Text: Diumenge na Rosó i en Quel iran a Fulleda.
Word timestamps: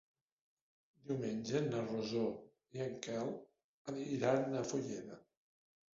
Diumenge 1.09 1.61
na 1.65 1.83
Rosó 1.89 2.23
i 2.79 2.83
en 2.87 2.97
Quel 3.09 3.33
iran 4.17 4.61
a 4.63 4.69
Fulleda. 4.71 5.25